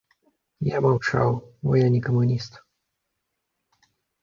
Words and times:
Я 0.67 0.77
маўчаў, 0.85 1.29
бо 1.67 1.77
я 1.79 1.87
не 1.97 2.01
камуніст. 2.09 2.53